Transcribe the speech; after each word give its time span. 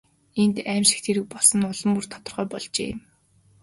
Энд 0.41 0.55
аймшигт 0.73 1.05
хэрэг 1.07 1.25
болсон 1.31 1.57
нь 1.59 1.67
улам 1.71 1.89
бүр 1.93 2.05
тодорхой 2.09 2.45
болжээ. 2.51 2.91